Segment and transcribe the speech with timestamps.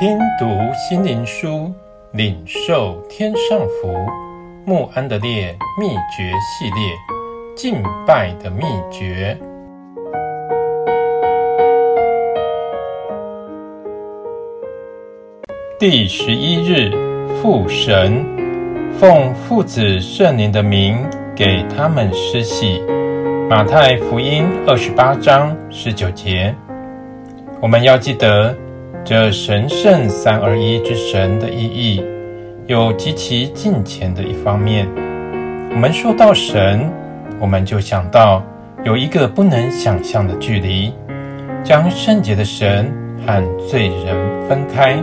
[0.00, 1.74] 听读心灵书，
[2.12, 3.92] 领受天上福。
[4.64, 6.94] 穆安德烈秘诀系列，
[7.56, 8.62] 敬拜的秘
[8.92, 9.36] 诀。
[15.80, 16.92] 第十一日，
[17.42, 18.24] 父神
[19.00, 21.04] 奉父子圣灵的名
[21.34, 22.80] 给他们施洗。
[23.50, 26.54] 马太福音二十八章十九节。
[27.60, 28.54] 我们要记得。
[29.04, 32.04] 这神圣三而一之神的意义，
[32.66, 34.86] 有极其近前的一方面。
[35.70, 36.90] 我们说到神，
[37.40, 38.42] 我们就想到
[38.84, 40.92] 有一个不能想象的距离，
[41.64, 42.92] 将圣洁的神
[43.26, 44.14] 和罪人
[44.46, 44.98] 分开，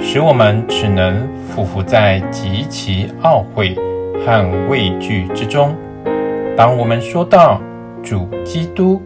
[0.00, 3.76] 使我们只能匍匐在极其懊悔
[4.24, 5.74] 和畏惧之中。
[6.56, 7.60] 当我们说到
[8.02, 9.02] 主基督，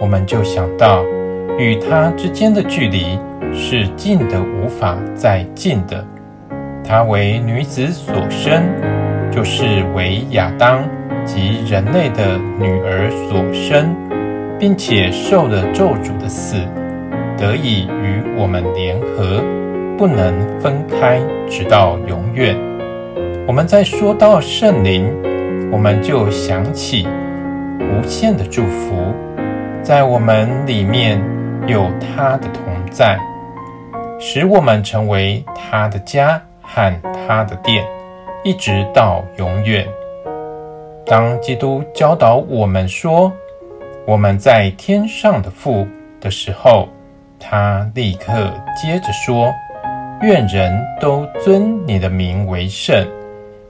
[0.00, 1.02] 我们就想到
[1.58, 3.18] 与他之间的距离。
[3.54, 6.04] 是近的无法再近的。
[6.86, 8.62] 他为女子所生，
[9.30, 10.84] 就是为亚当
[11.24, 13.96] 及人类的女儿所生，
[14.58, 16.56] 并且受了咒诅的死，
[17.38, 19.42] 得以与我们联合，
[19.96, 22.54] 不能分开，直到永远。
[23.46, 25.10] 我们在说到圣灵，
[25.70, 27.06] 我们就想起
[27.80, 29.14] 无限的祝福，
[29.82, 31.22] 在我们里面
[31.66, 33.18] 有他的同在。
[34.18, 37.84] 使我们成为他的家和他的殿，
[38.42, 39.86] 一直到永远。
[41.04, 43.30] 当基督教导我们说
[44.06, 45.86] 我们在天上的父
[46.20, 46.88] 的时候，
[47.38, 49.52] 他立刻接着说
[50.22, 53.06] ：“愿人都尊你的名为圣，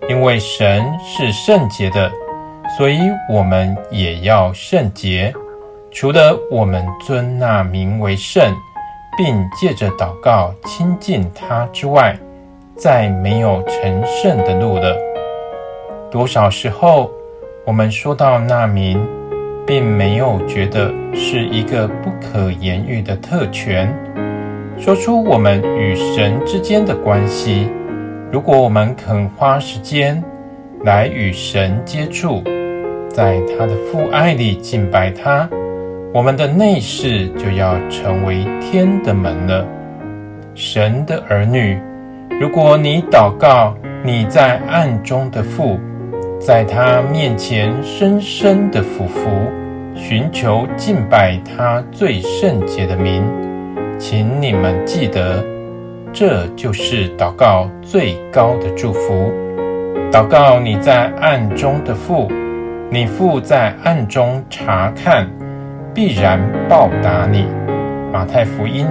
[0.09, 2.11] 因为神是圣洁的，
[2.77, 5.33] 所以我们也要圣洁。
[5.91, 8.55] 除了我们尊那名为圣。”
[9.17, 12.19] 并借着祷告亲近他之外，
[12.77, 14.97] 再没有成圣的路了。
[16.11, 17.11] 多少时候，
[17.65, 19.00] 我们说到那名，
[19.66, 23.93] 并没有觉得是一个不可言喻的特权，
[24.78, 27.69] 说出我们与神之间的关系。
[28.33, 30.22] 如果我们肯花时间
[30.83, 32.43] 来与神接触，
[33.09, 35.49] 在他的父爱里敬拜他。
[36.14, 39.66] 我们的内室就要成为天的门了。
[40.54, 41.76] 神的儿女，
[42.41, 45.76] 如果你祷告，你在暗中的父，
[46.38, 49.28] 在他面前深深的俯伏，
[49.97, 53.25] 寻求敬拜他最圣洁的名，
[53.98, 55.44] 请你们记得，
[56.12, 59.32] 这就是祷告最高的祝福。
[60.12, 62.31] 祷告你在暗中的父，
[62.88, 65.28] 你父在暗中察看。
[65.94, 67.47] 必然报答你。
[68.12, 68.84] 马太福音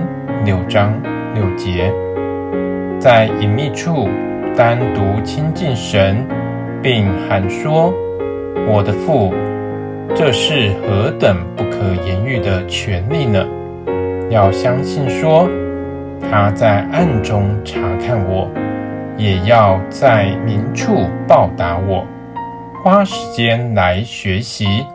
[0.46, 0.94] 六章
[1.34, 1.92] 六节，
[2.98, 4.08] 在隐秘处
[4.56, 6.26] 单独亲近神，
[6.82, 7.94] 并喊说
[8.72, 9.34] ：“我的父。”
[10.16, 13.46] 这是何等不可言喻的权利呢？
[14.30, 15.50] 要相信说，
[16.22, 18.50] 他在暗中察看我，
[19.18, 22.06] 也要在明处报答我。
[22.82, 24.86] 花时间来学习。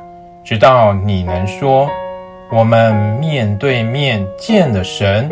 [0.49, 1.91] 直到你能说，
[2.51, 5.31] 我们面对面见了神，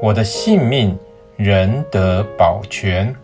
[0.00, 0.98] 我的性命
[1.36, 3.14] 仍得保全。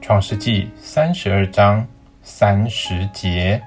[0.00, 1.86] 创世纪三十二章
[2.24, 3.62] 三十节。